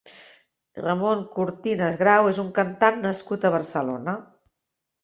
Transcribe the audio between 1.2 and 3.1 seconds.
Cortinas Grau és un cantant